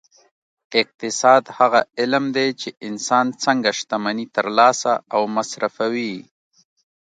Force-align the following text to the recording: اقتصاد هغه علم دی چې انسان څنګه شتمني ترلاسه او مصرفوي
اقتصاد 0.81 1.43
هغه 1.57 1.81
علم 1.99 2.23
دی 2.35 2.47
چې 2.61 2.69
انسان 2.87 3.25
څنګه 3.43 3.69
شتمني 3.79 4.25
ترلاسه 4.37 4.93
او 5.13 5.21
مصرفوي 5.35 6.15